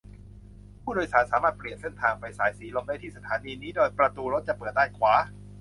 [0.83, 5.13] ผู้โดยสารสามารถเปลี่ยนเส้นทางไปสายสีลมได้ที่สถานีนี้ โดยประตูรถจะเปิดด้านขวา